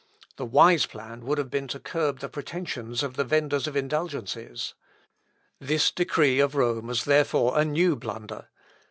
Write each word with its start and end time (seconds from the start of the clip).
The 0.37 0.47
wise 0.47 0.87
plan 0.87 1.25
would 1.25 1.37
have 1.37 1.51
been 1.51 1.67
to 1.67 1.79
curb 1.79 2.21
the 2.21 2.27
pretensions 2.27 3.03
of 3.03 3.17
the 3.17 3.23
venders 3.23 3.67
of 3.67 3.75
indulgences. 3.75 4.73
This 5.59 5.91
decree 5.91 6.39
of 6.39 6.55
Rome 6.55 6.87
was 6.87 7.03
therefore 7.05 7.55
a 7.59 7.63
new 7.65 7.95
blunder. 7.95 8.49